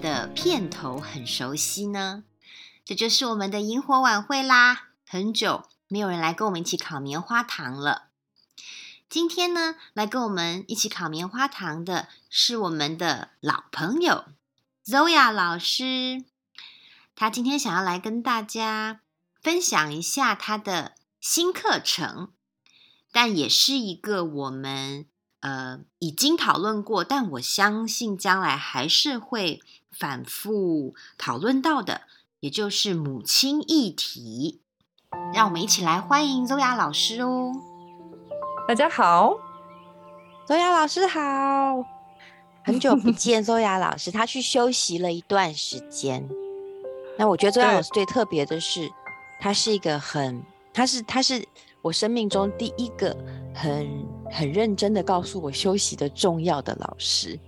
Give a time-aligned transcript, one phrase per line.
[0.00, 2.24] 的片头很熟悉呢？
[2.84, 4.88] 这就是我们的萤火晚会啦！
[5.06, 8.08] 很久没有人来跟我们一起烤棉花糖了。
[9.08, 14.24] 今天呢，来跟我们一起烤棉花糖的是我们的老朋友
[14.86, 16.24] Zoya 老师。
[17.14, 19.00] 他今天想要来跟大家
[19.42, 22.32] 分享一下他的新课程，
[23.12, 25.06] 但也是一个我们
[25.40, 32.02] 呃已经讨论过，但我相信将来还是会反复讨论到的。
[32.40, 34.62] 也就是母亲议题，
[35.34, 37.52] 让我们一起来欢迎 Zoya 老师哦。
[38.66, 39.34] 大家好
[40.48, 41.84] ，Zoya 老师好，
[42.64, 46.26] 很久不 见，Zoya 老师，他去休息了一段时间。
[47.18, 48.90] 那我觉得 Zoya 老师最特别的是，
[49.38, 51.46] 他是一个很，他是他是
[51.82, 53.14] 我生命中第一个
[53.54, 53.86] 很
[54.30, 57.38] 很认真的告诉我休息的重要的老师。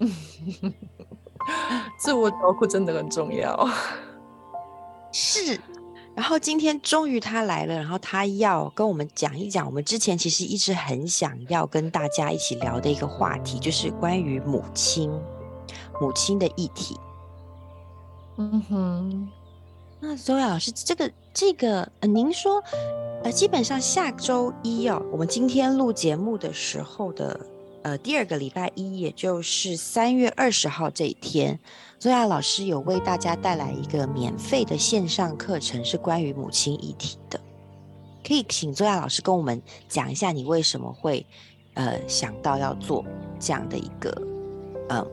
[1.98, 3.68] 自我照顾真的很重要，
[5.12, 5.60] 是。
[6.12, 15.10] 然后今天终于他来了，然后他要跟我们讲一讲我们之前其实一直很想要跟大家一起聊的一个话题，就是关于母亲、
[16.00, 16.98] 母亲的议题。
[18.36, 19.28] 嗯哼，
[20.00, 22.62] 那 Zoya 老师，这个这个，呃，您说，
[23.22, 27.38] 呃，基本上下周一哦，我们今天录节目的时候的。
[27.82, 31.58] 呃，第二个礼拜一，也就是三月二十号这一天
[31.98, 37.40] 宗亚老师有为大家带来一个免费的线上课程，是关于母亲议题的。
[38.22, 41.24] 可以请 Zoya 老师跟我们讲一下，你为什么会
[41.72, 43.02] 呃想到要做
[43.38, 44.10] 这样的一个
[44.90, 45.06] 呃，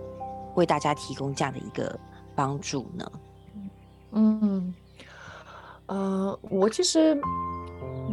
[0.56, 1.98] 为大家提供这样的一个
[2.36, 3.12] 帮助呢？
[4.12, 4.74] 嗯，
[5.86, 7.18] 呃，我其实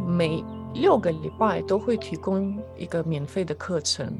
[0.07, 0.41] 每
[0.73, 4.17] 六个礼拜都会提供一个免费的课程。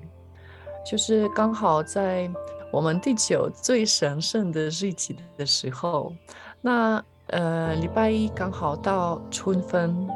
[0.86, 2.30] 就是刚好在
[2.72, 6.14] 我们地球最神圣的日子的时候，
[6.62, 10.08] 那呃礼拜一刚好到春分，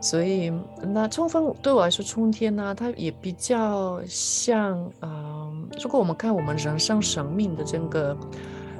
[0.00, 8.16] 所以那春分对我来说，春天呢，它也比较像嗯、如果我们看我们人生生命的整个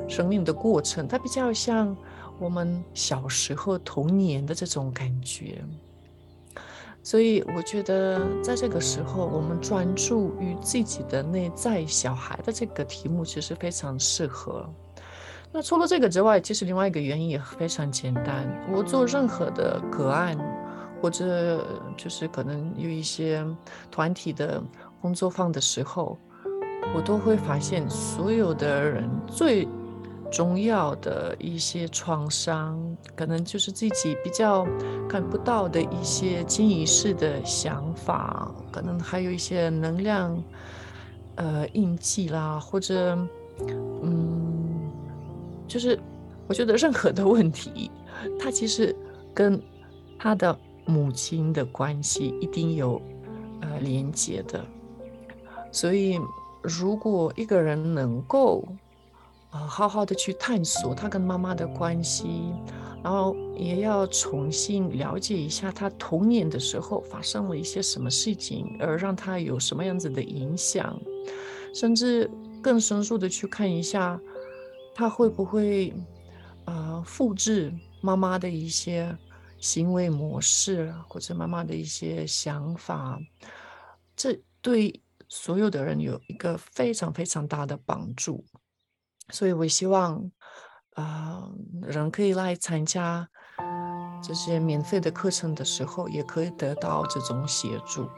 [0.09, 1.97] 生命的过程，它比较像
[2.39, 5.65] 我们小时候童年的这种感觉。
[7.05, 14.67] 所以我觉得，在这个时候，我们专注于自己的内在小孩的这个题目，其实非常适合。
[15.53, 18.49] 那除了这个之外，其实另外一个原因也非常简单。
[18.73, 20.35] 我做任何的个案，
[21.03, 21.63] 或者
[21.95, 23.47] 就是可能有一些
[23.91, 24.63] 团体的
[25.03, 26.19] 工作坊的时候，
[26.97, 29.69] 我都会发现，所有的人最
[30.35, 32.77] 中药的一些创伤，
[33.15, 34.67] 可能就是自己比较
[35.09, 40.43] 看不到的一些潜意识的想法，可能还有一些能量，
[41.37, 43.17] 呃，印记啦，或者，
[44.03, 44.91] 嗯，
[45.69, 45.97] 就是
[46.49, 47.89] 我觉得任何的问题，
[48.41, 48.93] 它其实
[49.33, 49.63] 跟
[50.19, 53.01] 他的母亲的关系一定有
[53.61, 54.65] 呃连接的，
[55.71, 56.21] 所以
[56.61, 58.65] 如果一个人能够。
[59.55, 62.53] 啊，好好的去探索他跟妈妈的关系，
[63.05, 71.01] 然后也要重新了解一下他童年的时候发生了一些什么事情，而让他有什么样子的影响，
[71.73, 72.29] 甚至
[72.61, 74.21] 更深入的去看一下，
[74.93, 75.91] 他会不会
[76.65, 79.17] 啊、呃、复制妈妈的一些
[79.59, 83.21] 行为模式，或者妈妈的一些想法，
[84.17, 88.45] 这对所有的人有一个非常非常大的帮助。
[89.31, 90.31] 所以，我希望，
[90.95, 91.49] 啊、
[91.83, 93.29] 人可以来参加
[94.23, 98.09] 这些免费的课程的时候，也可以得到这种协助。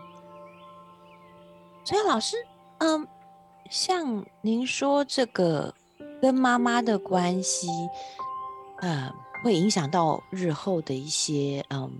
[1.84, 2.36] 所以，老师，
[2.78, 3.06] 嗯，
[3.70, 5.72] 像您说这个
[6.20, 7.68] 跟妈妈的关系，
[8.80, 9.12] 呃，
[9.44, 11.90] 会影响到日后的一些，嗯，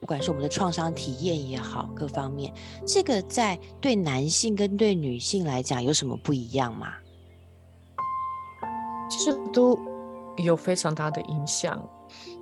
[0.00, 2.52] 不管是我们的创伤体验也好，各方面，
[2.84, 6.92] 这个在对男性跟对女性来讲有什么不一样吗？
[9.16, 9.78] 其实都
[10.36, 11.82] 有非常大的影响，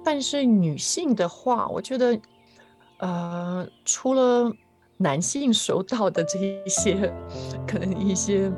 [0.04, 2.20] 但是女性的话，我觉得，
[2.98, 4.52] 呃，除了
[4.96, 7.14] 男性受到的这一些
[7.64, 8.50] 可能一些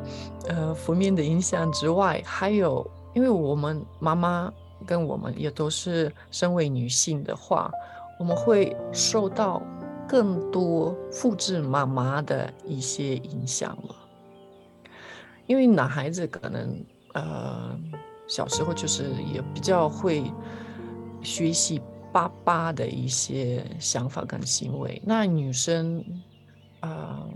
[0.49, 4.51] 呃负面的影响之外，还有，因为我们妈妈
[4.87, 7.71] 跟我们也都是身为女性的话，
[8.19, 9.61] 我们会受到
[10.09, 13.95] 更多复制妈妈的一些影响了，
[15.47, 16.83] 因为男孩子可能。
[17.17, 17.79] 呃，
[18.29, 20.31] 小时候就是也比较会
[21.23, 21.81] 学习
[22.13, 25.01] 爸爸的一些想法跟行为。
[25.03, 26.05] 那女生，
[26.81, 27.27] 呃，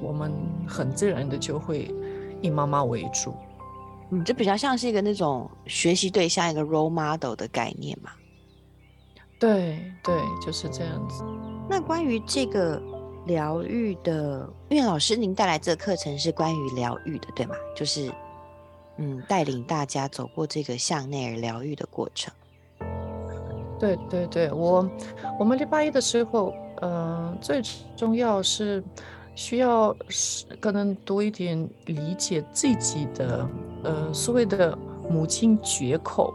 [0.00, 0.32] 我们
[0.66, 1.94] 很自然的就会
[2.40, 3.34] 以妈妈为主。
[4.10, 8.10] 嗯，这比较像是一个那种学习对象，一个 role model 的概念嘛。
[9.38, 11.22] 对对，就是这样子。
[11.68, 12.82] 那关于这个
[13.26, 17.54] 疗愈的，因为老师您带来这个课程是关于疗愈的，对吗？
[17.76, 18.10] 就是
[18.98, 22.32] 嗯，带领大家走过这个向内而疗愈的过程。
[23.78, 24.90] 对对对，我
[25.38, 27.62] 我们礼拜一的时候，呃，最
[27.96, 28.82] 重要是
[29.36, 33.48] 需要是可能多一点理解自己的，
[33.84, 34.76] 呃，所谓的
[35.08, 36.34] 母亲绝口，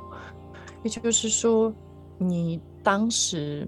[0.83, 1.74] 也就是说，
[2.18, 3.68] 你当时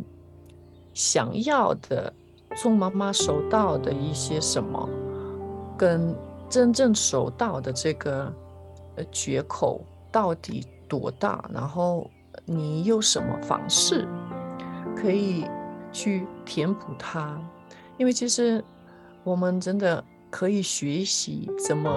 [0.93, 2.13] 想要的
[2.55, 4.89] 从妈妈收到的一些什么，
[5.77, 6.15] 跟
[6.49, 8.33] 真正收到的这个
[8.95, 9.81] 呃缺口
[10.11, 12.09] 到底多大，然后。
[12.47, 14.05] 你有什么方式
[14.95, 15.45] 可以
[15.91, 17.39] 去填补它？
[17.97, 18.63] 因为其实
[19.23, 21.89] 我们真的可以学习怎么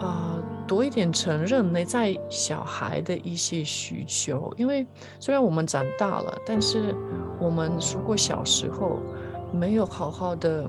[0.00, 4.52] 啊、呃、多一点承认内在小孩的一些需求。
[4.58, 4.84] 因为
[5.20, 6.94] 虽然我们长大了，但是
[7.38, 8.98] 我们如果小时候
[9.52, 10.68] 没有好好的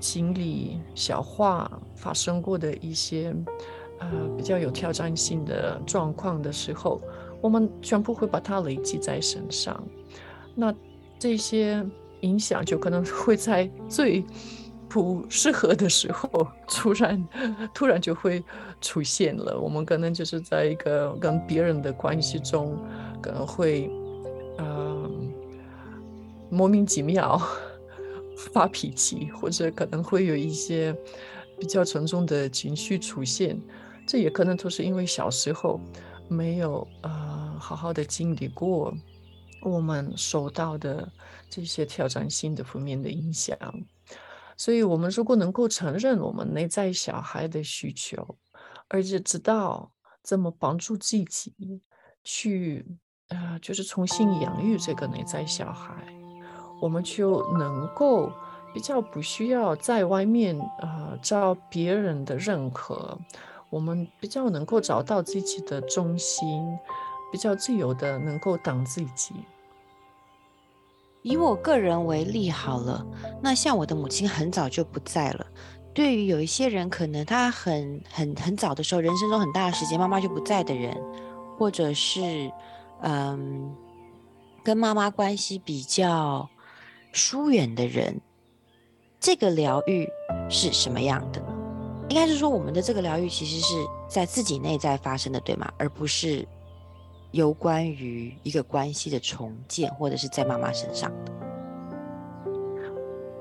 [0.00, 3.32] 经历消化发生过的一些
[3.98, 7.00] 呃比较有挑战性的状况的时候。
[7.40, 9.86] 我们全部会把它累积在身上，
[10.54, 10.74] 那
[11.18, 11.84] 这些
[12.20, 14.24] 影响就可能会在最
[14.88, 17.28] 不适合的时候突然
[17.74, 18.42] 突然就会
[18.80, 19.60] 出现了。
[19.60, 22.78] 我们可能就是在一个跟别人的关系中，
[23.20, 23.90] 可能会
[24.56, 25.30] 嗯、
[26.48, 27.38] 莫名其妙
[28.54, 30.96] 发脾气，或者可能会有一些
[31.58, 33.60] 比较沉重的情绪出现。
[34.06, 35.80] 这也可能都是因为小时候。
[36.26, 38.94] 没有呃好好的经历过
[39.60, 41.06] 我们受到的
[41.50, 43.54] 这些挑战性的负面的影响，
[44.56, 48.38] 所以我们如果能够承认我们内在小孩的需求，
[48.88, 49.92] 而且知道
[50.22, 51.82] 怎么帮助自己
[52.24, 52.86] 去
[53.28, 56.06] 呃就是重新养育这个内在小孩，
[56.80, 58.32] 我们就能够
[58.72, 63.18] 比较不需要在外面呃找别人的认可。
[63.74, 66.64] 我们比较能够找到自己的中心，
[67.32, 69.34] 比较自由的能够当自己。
[71.22, 73.04] 以我个人为例好了，
[73.42, 75.44] 那像我的母亲很早就不在了。
[75.92, 80.96] 对于有一些人，可能他很很很早的时候，人生中很大的时间妈妈就不在的人，
[81.58, 82.52] 或者是
[83.02, 83.74] 嗯
[84.62, 86.48] 跟妈妈关系比较
[87.12, 88.20] 疏远的人，
[89.18, 90.08] 这个疗愈
[90.48, 91.53] 是什么样的？
[92.10, 93.74] 应该是说，我们的这个疗愈其实是
[94.08, 95.72] 在自己内在发生的，对吗？
[95.78, 96.46] 而不是
[97.32, 101.32] 有关于一个关系的重建，或者是在妈妈身上的。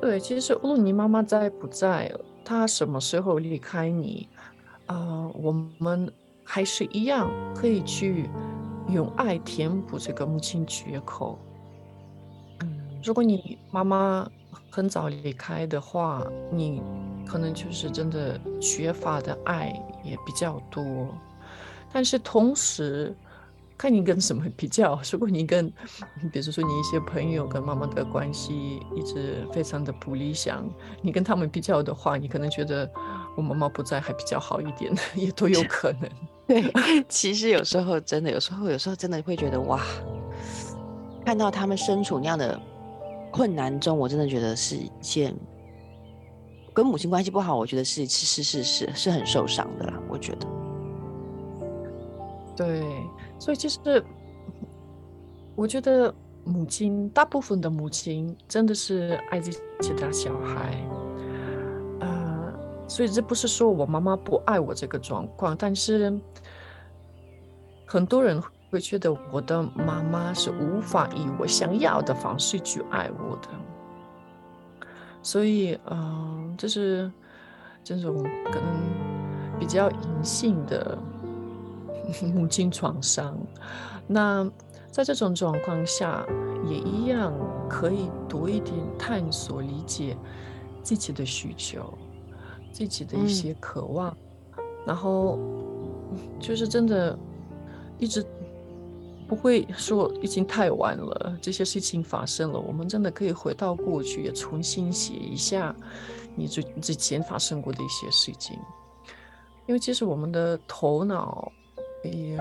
[0.02, 2.12] 对，其实无论你妈妈在不在，
[2.44, 4.28] 她什么时候离开你，
[4.88, 6.12] 啊、我们
[6.44, 8.30] 还是一样可以去
[8.90, 11.38] 用爱填补这个母亲缺口。
[12.62, 14.28] 嗯，如果你妈妈
[14.72, 16.82] 很早离开的话，你。
[17.26, 19.74] 可能就是真的缺乏的爱
[20.04, 21.08] 也比较多，
[21.92, 23.16] 但是同时
[23.78, 25.00] 看你跟什么比较。
[25.12, 25.68] 如果你跟，
[26.32, 30.64] 比如说你一些朋友跟妈妈的关系一直非常的不理想，
[31.02, 32.90] 你跟他们比较的话，你可能觉得
[33.36, 36.10] 我妈妈不在还比较好一点， 也都有可能。
[36.48, 36.64] 对，
[37.10, 39.82] 其实有时候真的，有时候有时候真的会觉得哇，
[41.26, 42.60] 看到他们身处那样的
[43.32, 45.36] 困难中，我真的觉得是一件。
[46.74, 49.94] 跟母亲关系不好，我觉得是是是是是是很受伤的啦。
[50.10, 50.48] 我觉得，
[52.56, 52.84] 对，
[53.38, 54.04] 所以其实
[55.56, 56.14] 我觉得
[56.44, 60.84] 母亲，大部分的母亲真的是爱自己的小孩，
[62.00, 62.54] 呃，
[62.88, 66.20] 所以这不是说我妈妈不爱我这个状况，但是
[67.86, 73.50] 很多人会觉得我的妈妈是无法以我想要的方式去爱我的。
[75.24, 77.12] 所以，嗯、呃，这是
[77.84, 80.98] 这种可能比较隐性的
[82.36, 83.36] 母亲创伤。
[84.06, 84.48] 那
[84.92, 86.24] 在这种状况下，
[86.70, 87.34] 也一样
[87.70, 90.16] 可以多一点探索、理解
[90.84, 91.98] 自己的需求、
[92.72, 94.16] 自己的一些渴望，
[94.58, 95.40] 嗯、然后
[96.40, 97.18] 就是真的
[97.98, 98.24] 一直。
[99.34, 105.76] 不会说已经太晚了，这些事情发生了，我们真的可以回到过去，也重新写一下
[106.36, 108.60] 你之之前发生过的一些事情。
[109.66, 111.52] 因为其实我们的头脑
[112.04, 112.38] 也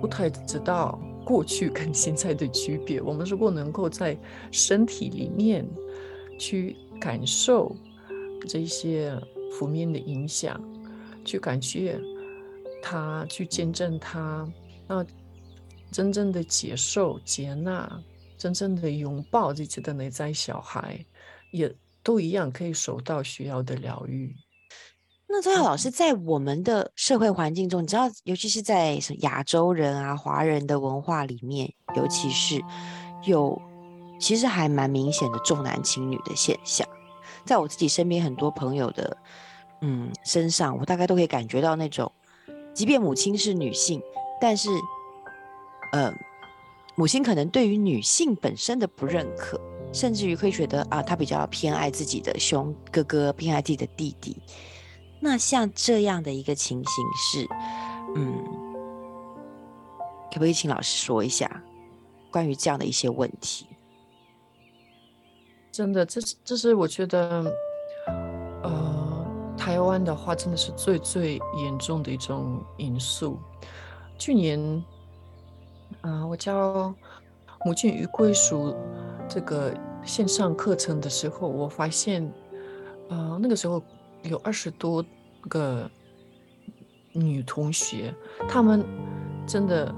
[0.00, 3.02] 不太知道过去跟现在的区别。
[3.02, 4.16] 我们如果能够在
[4.50, 5.68] 身体里面
[6.38, 7.76] 去感受
[8.48, 9.14] 这些
[9.52, 10.58] 负面的影响，
[11.26, 12.00] 去感觉
[12.82, 14.50] 他，去见证他，
[14.88, 15.04] 那
[15.90, 18.00] 真正的接受、接纳，
[18.38, 21.04] 真正的拥抱自己的内在小孩，
[21.52, 24.34] 也都一样可以收到需要的疗愈。
[25.28, 32.60] 那周耀老师在我们的社会环境中，你知道，尤其是在亚洲人啊、华人的文化里面，尤其是
[33.24, 33.60] 有
[34.18, 36.86] 其实还蛮明显的重男轻女的现象。
[37.44, 39.16] 在我自己身边很多朋友的
[39.82, 42.10] 嗯身上，我大概都可以感觉到那种，
[42.74, 44.02] 即便母亲是女性，
[44.40, 44.68] 但是
[45.92, 46.12] 呃，
[46.96, 49.60] 母亲可能对于女性本身的不认可，
[49.92, 54.36] 甚至于会觉得啊，她比较偏爱自己的兄哥哥，偏爱自己的弟弟。
[55.20, 57.46] 那像这样的一个情形是，
[58.16, 58.32] 嗯，
[60.30, 61.62] 可不可以请老师说一下
[62.30, 63.66] 关于这样的一些问题？
[65.72, 67.52] 真的，这是这是我觉得，
[68.62, 73.38] 呃，台湾的话真的是最最严重的一种因素。
[74.18, 74.58] 去年，
[76.00, 76.94] 啊、我教
[77.64, 78.76] 母亲与归属
[79.28, 79.72] 这个
[80.04, 82.24] 线上课程的时候，我发现，
[83.08, 83.82] 啊、呃，那个时候。
[84.22, 85.02] 有二十多
[85.48, 85.90] 个
[87.14, 88.14] 女同学，
[88.46, 88.84] 她们
[89.46, 89.94] 真的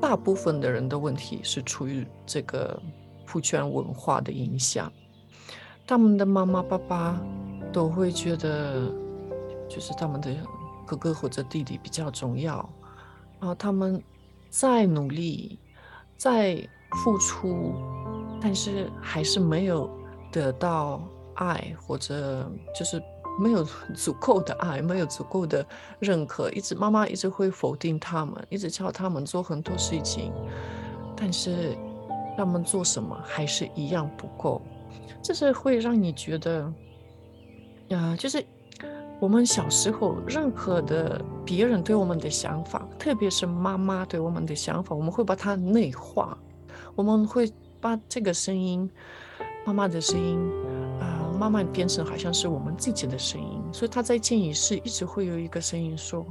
[0.00, 2.82] 大部分的人的问题是出于这个
[3.24, 4.92] 父权文化的影响。
[5.86, 7.22] 他们的妈妈、爸爸
[7.72, 8.92] 都会觉得，
[9.68, 10.34] 就是他们的
[10.84, 12.68] 哥哥或者弟弟比较重要，
[13.38, 14.02] 然后他们
[14.50, 15.58] 再努力、
[16.18, 16.68] 再
[17.02, 17.72] 付出，
[18.40, 19.88] 但是还是没有
[20.30, 21.00] 得到
[21.36, 23.02] 爱，或者就是。
[23.38, 23.64] 没有
[23.94, 25.64] 足够的爱，没有足够的
[25.98, 30.30] 认可，一直妈妈一直会否定他们，一直叫他们做很多事情，
[31.16, 31.74] 但是
[32.36, 34.60] 他们做什么还是一样不够，
[35.22, 36.70] 这是会让你觉得，
[37.88, 38.44] 呀、呃，就是
[39.20, 46.36] 我们小时候任何的别人对我们的想法，特别是妈妈对我们的想法，我们会把它内化，
[46.94, 48.90] 我们会把这个声音，
[49.64, 50.38] 妈妈的声音。
[51.00, 56.22] 呃慢慢变成好像是我们自己的声音，所以他在潜意识一直会有一个声音说：“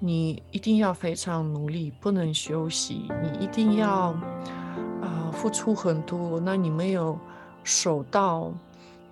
[0.00, 4.16] 你一定要非常努力，不能休息，你一定要啊、
[5.00, 6.40] 呃、付出很多。
[6.40, 7.16] 那你没有
[7.62, 8.52] 守到，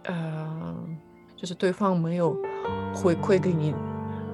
[0.02, 0.75] 呃，
[1.37, 2.37] 就是对方没有
[2.95, 3.75] 回馈给你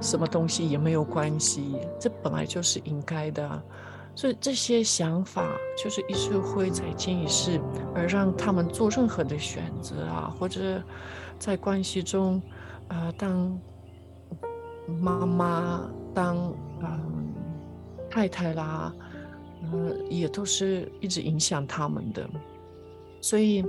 [0.00, 3.62] 什么东西也没有关系，这本来就是应该的。”
[4.16, 7.60] 所以这些想法就是一直会在潜意识，
[7.94, 10.82] 而让他们做任何的选择啊，或者
[11.38, 12.40] 在关系中，
[12.88, 13.60] 呃，当
[15.02, 16.34] 妈妈、当
[16.80, 17.34] 嗯、
[18.08, 18.90] 太太啦，
[19.70, 22.26] 呃，也都是一直影响他们的。
[23.20, 23.62] 所以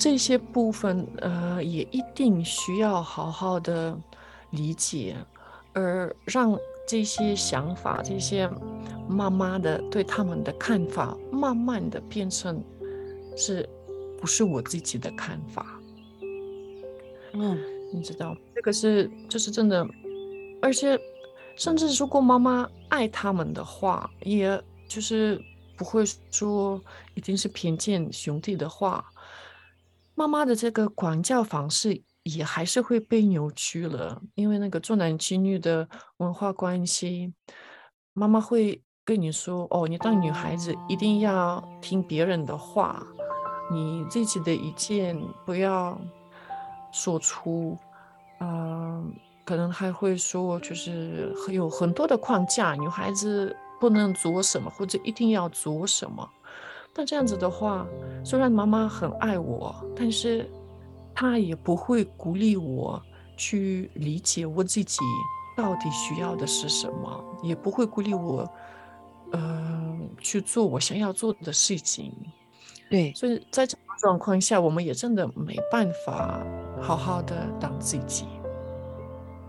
[0.00, 3.96] 这些部分，呃，也一定需要好好的
[4.50, 5.14] 理解，
[5.74, 6.58] 而让。
[6.88, 8.50] 这些想法，这些
[9.08, 12.60] 妈妈的对他们的看法，慢慢的变成
[13.36, 13.68] 是
[14.20, 15.80] 不是我自己的看法？
[17.34, 17.56] 嗯，
[17.92, 19.86] 你知道，这个是就是真的，
[20.60, 20.98] 而且
[21.54, 25.40] 甚至如果妈妈爱他们的话，也就是
[25.76, 26.02] 不会
[26.32, 26.82] 说
[27.14, 29.04] 一定是偏见兄弟的话，
[30.20, 32.02] 妈妈的这个管教方式。
[32.24, 37.32] 也还是会被扭曲了，因为那个重男轻女的文化关系，
[38.12, 43.02] 妈妈会跟你说：“哦，你当女孩子一定要听别人的话，
[43.72, 45.98] 你自己的意见不要
[46.92, 47.78] 说出。”
[48.38, 49.02] 呃，
[49.46, 56.30] 可能还会说，就是有很多的框架，女孩子不能做什么，或者一定要做什么。
[56.94, 57.86] 但这样子的话，
[58.24, 60.48] 虽然妈妈很爱我，但是。
[61.12, 63.02] 她也不会鼓励我
[63.36, 65.00] 去理解我自己
[65.54, 68.50] 到底需要的是什么，也不会鼓励我，
[69.32, 72.10] 呃，去做我想要做的事情。
[72.88, 76.42] 对，所以在这种状况下，我们也真的没办法
[76.80, 78.24] 好好的当自己。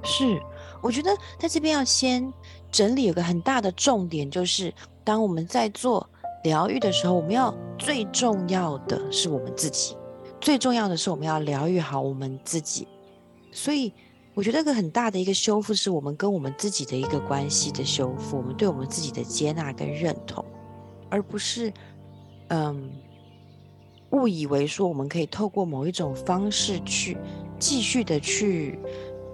[0.04, 0.42] 是，
[0.82, 2.34] 我觉得在这边要先
[2.70, 4.74] 整理有个很大的重点，就是
[5.06, 6.06] 当我们在做
[6.44, 9.96] 疗愈的时候，我们要最重要的是我们自己。
[10.40, 12.88] 最重要的是，我们要疗愈好我们自己。
[13.52, 13.94] 所以，
[14.34, 20.44] 我觉得一个很大的一个修复，是我们跟我们自己的一个关系的修复，我们对我们自己的接纳跟认同，
[21.10, 21.72] 而不是，
[22.48, 22.90] 嗯，
[24.12, 27.16] 误以为说我们可以透过某一种方式去
[27.60, 28.80] 继续的去，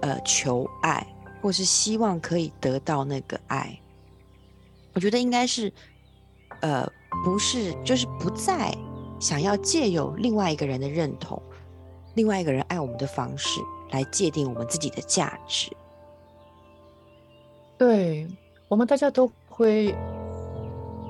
[0.02, 1.06] 呃，求爱，
[1.40, 3.80] 或是希望可以得到那个爱。
[4.92, 5.72] 我觉得应该是，
[6.60, 6.86] 呃，
[7.24, 8.72] 不是，就是不再。
[9.20, 11.42] 想要借由另外一个人的认同，
[12.14, 13.60] 另外一个人爱我们的方式
[13.90, 15.76] 来界定我们自己的价值。
[17.76, 18.28] 对，
[18.68, 19.92] 我们大家都会，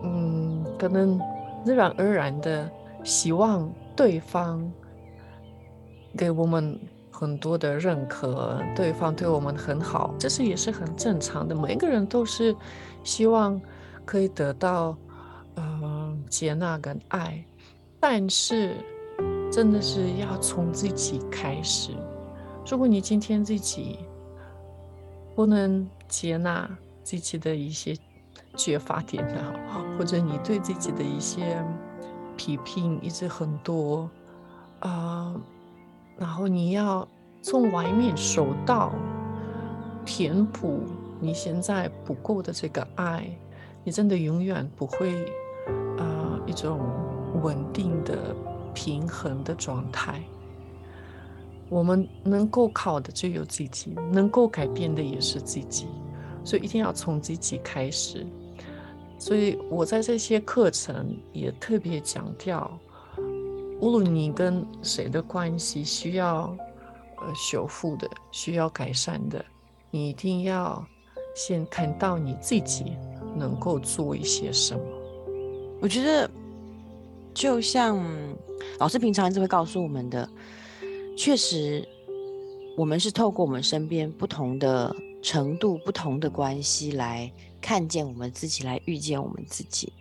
[0.03, 1.21] 嗯，可能
[1.67, 2.71] 自然而然的
[3.05, 4.73] 希望对方
[6.17, 11.55] 给我们很多的认可，对方对我们很好，这是也是很正常的。
[11.55, 12.57] 每一个人都是
[13.05, 13.61] 希望
[14.07, 14.97] 可以得到，
[16.29, 17.45] 接纳跟爱，
[17.99, 18.77] 但是
[19.51, 21.91] 真的是要从自己开始。
[22.71, 23.99] 如果你今天自己
[25.35, 26.69] 不能接纳
[27.03, 27.97] 自己的一些
[28.57, 31.65] 缺乏点啊，或者你对自己的一些
[32.37, 34.09] 批评一直很多，
[34.81, 35.35] 啊、
[36.17, 37.09] 然后你要
[37.41, 38.93] 从外面收到
[40.05, 40.83] 填补
[41.21, 43.29] 你现在不够的这个爱。
[43.85, 45.15] 你真的永远不会，
[46.49, 46.81] 一种
[47.43, 48.35] 稳定的、
[48.73, 50.23] 平衡的状态。
[51.69, 55.87] 我们能够靠的只有自己，能够改变的也是自己，
[56.43, 58.27] 所以一定要从自己开始。
[59.19, 62.71] 所以我在这些课程也特别强调，
[63.81, 66.57] 无论你跟谁的关系需要
[67.19, 69.45] 呃修复的、需要改善的，
[69.91, 70.83] 你一定要
[71.35, 72.97] 先看到你自己。
[73.37, 74.81] 能够做一些什么？
[75.81, 76.29] 我觉得，
[77.39, 78.05] 就像
[78.81, 80.29] 老师平常一直会告诉我们的，
[81.17, 81.89] 确实，
[82.77, 84.93] 我们是透过我们身边不同的
[85.23, 89.93] 程度、不同的关系来看见我们自己，来遇见我们自己。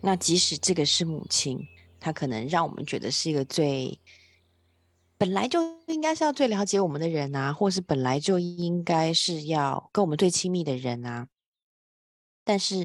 [0.00, 1.64] 那即使这个是母亲，
[2.00, 3.96] 她可能让我们觉得是一个最
[5.16, 11.28] 本来就应该是要最了解我们的人啊，或是本来就应该是要跟我们最亲密的人啊。
[12.42, 12.84] 但是，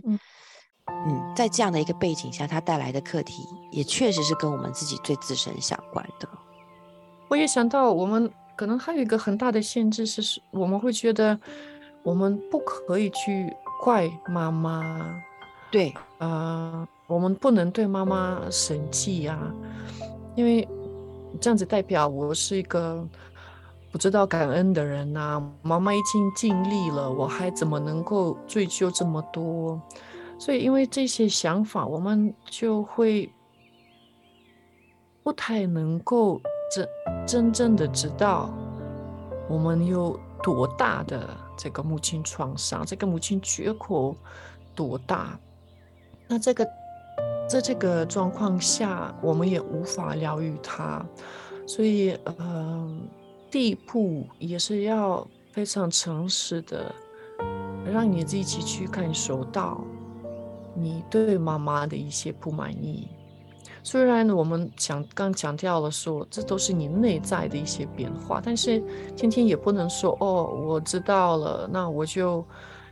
[1.36, 6.28] 在这样的一个背景下，它带来的课题也确实是跟我们自己最自身相关的。
[7.28, 11.40] 我也想到，我们可能还有一个很大的限制是，我们会觉得
[12.04, 15.16] 我们不可以去怪妈妈。
[15.72, 19.38] 对，啊、呃，我们不能对妈妈生气啊，
[20.36, 20.68] 因为
[21.42, 23.08] 这样子代表我是一个。
[23.92, 29.82] 不知道感恩的人呐、啊，妈妈已经尽力了，我还怎么能够追究这么多？
[30.38, 33.30] 所以，因为这些想法，我们就会
[35.24, 36.88] 不太能够真
[37.28, 38.54] 真正的知道
[39.50, 44.16] 我们有多大的这个母亲创伤，这个母亲缺口
[44.76, 45.40] 多大。
[46.28, 46.68] 那这个
[47.48, 51.06] 在这个状况下，我们也无法疗愈他，
[51.68, 53.00] 所以，嗯、呃。
[53.52, 56.94] 第一步也是要非常诚实的，
[57.90, 59.82] 让你自己去感受到
[60.76, 63.08] 你对妈妈的一些不满意。
[63.84, 68.80] 虽然我们讲刚强调了说，这都是你内在的一些变化，但是
[69.16, 72.46] 天天也不能说哦，我知道了，那我就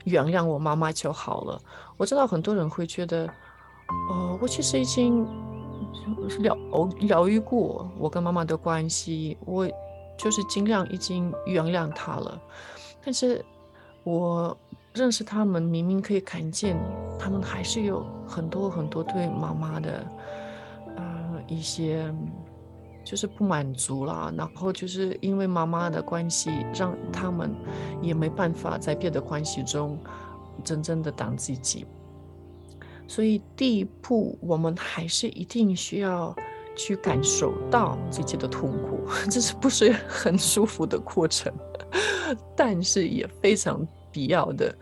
[0.05, 1.61] 原谅我妈妈就好了。
[1.97, 3.27] 我知道很多人会觉得，
[4.09, 5.27] 哦，我其实已经
[6.39, 6.57] 疗
[6.99, 9.69] 疗愈过我跟妈妈的关系，我。
[10.15, 12.39] 就是尽量已经原谅她了，
[13.03, 13.43] 但是
[14.03, 14.55] 我
[14.93, 16.77] 认识他们，明明可以看见，
[17.19, 20.05] 他们还是有很多很多对妈妈的，
[20.95, 22.13] 呃，一些
[23.03, 27.53] 就是不满足啦，然后就是因为妈妈的关系，让他们
[28.01, 29.97] 也没办法在别的关系中
[30.63, 31.85] 真正的当自己，
[33.07, 36.35] 所以第一步，我们还是一定需要。
[36.75, 41.53] 去感受到自己的痛苦， 这是不是很舒服的过程？
[42.57, 44.73] 但是也非常必要的。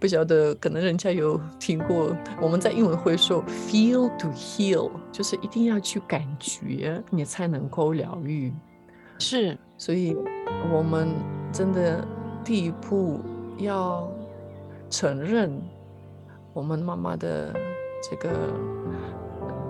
[0.00, 8.52] 不晓得，可能人家有听过，我们在英文会说 “feel to heal”，就是一定要去感觉，你才能够疗愈。
[9.18, 10.16] 是，所以
[10.72, 11.08] 我们
[11.52, 12.02] 真的
[12.42, 13.20] 第一步
[13.58, 14.10] 要
[14.88, 15.60] 承认
[16.52, 17.54] 我们妈妈的
[18.08, 18.30] 这个，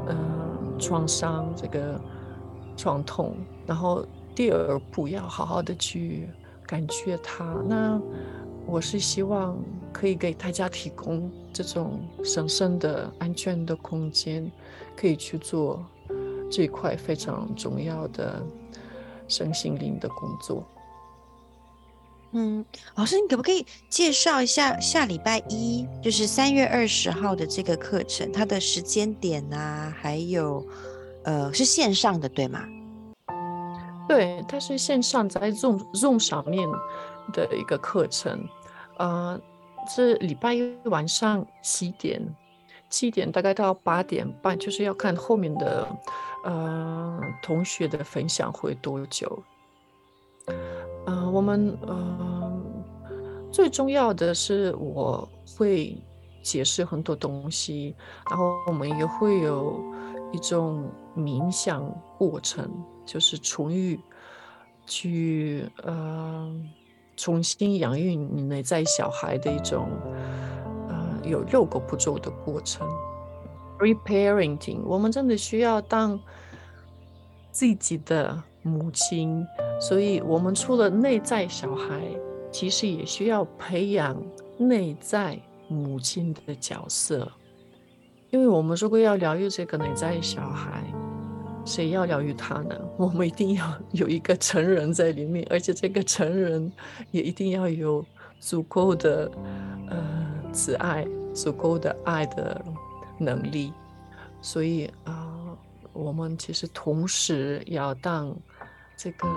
[0.07, 0.49] 嗯、呃。
[0.81, 2.01] 创伤这个
[2.77, 3.35] 创痛，
[3.67, 6.29] 然后第二步要好好的去
[6.65, 7.45] 感觉它。
[7.69, 8.01] 那
[8.69, 9.57] 我是希望
[9.91, 14.53] 可以给大家提供这种神圣的安全的空间，
[14.95, 15.83] 可以去做
[16.51, 18.45] 这一块非常重要的
[19.27, 20.63] 身心灵的工作。
[22.33, 22.63] 嗯，
[22.95, 30.63] 老师，你可不可以介绍一下下礼拜一，就是三月二十号的这个课程，它的时间点啊，还有，
[31.25, 32.63] 呃，是线上的对吗？
[34.07, 36.69] 对，它是线上在 Zoom Zoom 上面
[37.33, 38.47] 的一个课程，
[38.99, 39.41] 呃，
[39.89, 42.23] 是礼拜一晚上七点，
[42.91, 45.89] 七点大概到八点半，就是要看后面的
[46.45, 49.43] 呃同学的分享会多久。
[51.07, 52.63] 呃，我们呃
[53.51, 55.97] 最重要的是我会
[56.43, 57.95] 解释很多东西，
[58.29, 59.83] 然后我们也会有
[60.33, 61.83] 一种冥想
[62.19, 62.71] 过程，
[63.07, 63.99] 就是重育，
[64.87, 66.51] 去呃
[67.19, 69.91] 重新养育你内在小孩的一种
[70.89, 72.89] 呃有六个步骤的过程。
[73.79, 76.19] Reparenting，我们真的需要当
[77.51, 79.47] 自己的母亲，
[79.79, 82.01] 所以我们除了内在小孩。
[82.51, 84.17] 其实也需要培养
[84.57, 87.31] 内在母亲的角色，
[88.31, 90.83] 因为我们如果要疗愈这个内在小孩，
[91.69, 92.75] 谁要疗愈他呢？
[92.97, 96.73] 我们一定要有一个成人在里面，而且这个成人
[97.11, 98.05] 也一定要有
[98.41, 99.31] 足够的
[99.91, 102.65] 呃慈爱、足够的爱的
[103.19, 103.73] 能力。
[104.41, 105.57] 所以啊、
[105.93, 108.35] 我们其实同时要当。
[109.01, 109.29] 这个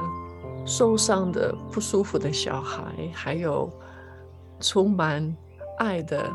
[0.66, 3.72] 受伤的、不舒服的小孩，还有
[4.60, 5.38] 充满
[5.78, 6.28] 爱的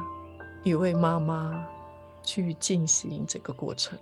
[0.62, 1.66] 一位妈妈，
[2.22, 3.98] 去进行这个过程。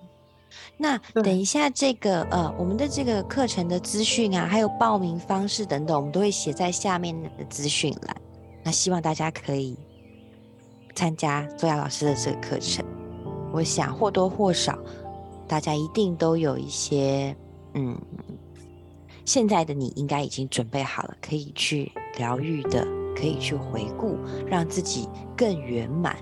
[0.77, 8.17] 那等一下，这个呃，我们的这个课程的资讯啊，还有报名方式等等，我们都会写在下面的资讯栏。
[8.63, 9.77] 那希望大家可以
[10.95, 12.85] 参加周雅老师的这个课程。
[13.53, 14.79] 我想或多或少，
[15.47, 17.37] 大家一定都有一些
[17.75, 17.97] 嗯。
[19.27, 22.87] 现在的你应该已经准备好了，可以去疗愈的，
[23.17, 26.15] 可以去回顾，让自己更圆满、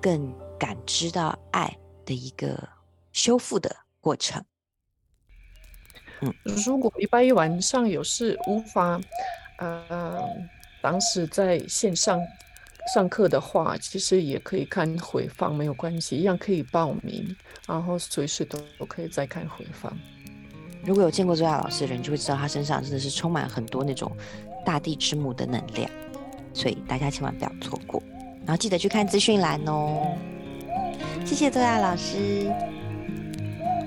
[0.00, 2.56] 更感知到爱的一个
[3.16, 4.44] 修复的过程。
[6.20, 9.00] 嗯，如果礼拜一晚上有事无法，
[9.58, 10.22] 呃，
[10.82, 12.20] 当时在线上
[12.94, 17.34] 上课的话，其实也可以看回放，没有关系，一样可以报名，
[17.66, 19.90] 然后随时都可以再看回放。
[20.84, 24.14] 如果有见过周亚老师的人，就会知道他身上真的是充满很多那种
[24.64, 25.90] 大地之母的能量，
[26.52, 28.02] 所以大家千万不要错过。
[28.40, 30.16] 然后记得去看资讯栏哦。
[31.26, 32.50] 谢谢周亚老师，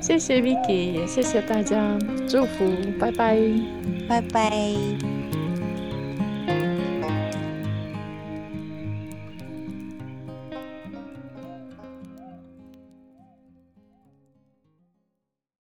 [0.01, 3.37] 谢谢 Vicky，也谢谢大家，祝福，拜拜，
[4.07, 5.18] 拜拜。